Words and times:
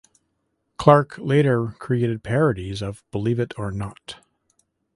Clarke 0.77 1.19
later 1.19 1.75
created 1.77 2.23
parodies 2.23 2.81
of 2.81 3.03
Believe 3.11 3.39
It 3.39 3.53
or 3.59 3.69
Not! 3.69 4.15